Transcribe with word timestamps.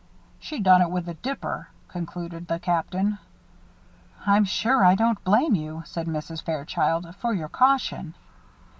"She 0.39 0.59
done 0.59 0.81
it 0.81 0.89
with 0.89 1.05
the 1.05 1.13
dipper," 1.13 1.67
concluded 1.87 2.47
the 2.47 2.57
Captain. 2.57 3.19
"I'm 4.25 4.45
sure 4.45 4.83
I 4.83 4.95
don't 4.95 5.23
blame 5.23 5.53
you," 5.53 5.83
said 5.85 6.07
Mrs. 6.07 6.41
Fairchild, 6.41 7.15
"for 7.17 7.35
your 7.35 7.49
caution." 7.49 8.15